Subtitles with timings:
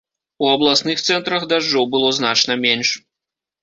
[0.45, 3.01] У абласных цэнтрах дажджоў было значна менш.